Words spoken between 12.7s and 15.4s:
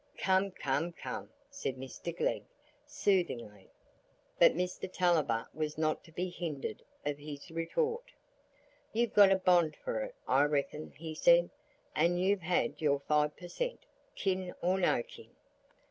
your five per cent, kin or no kin."